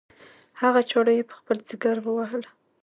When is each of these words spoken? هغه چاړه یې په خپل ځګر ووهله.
هغه 0.61 0.81
چاړه 0.89 1.11
یې 1.17 1.23
په 1.29 1.35
خپل 1.39 1.57
ځګر 1.69 1.97
ووهله. 2.01 2.49